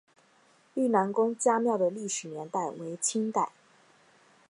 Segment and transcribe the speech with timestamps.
[0.73, 3.49] 愈南公家庙的历史年代为清代。